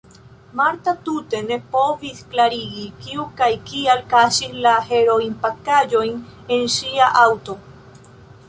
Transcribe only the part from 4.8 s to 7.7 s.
heroinpakaĵojn en ŝia aŭto.